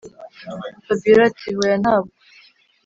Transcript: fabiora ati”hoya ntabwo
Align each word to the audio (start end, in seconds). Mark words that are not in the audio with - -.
fabiora 0.85 1.21
ati”hoya 1.29 1.75
ntabwo 1.83 2.13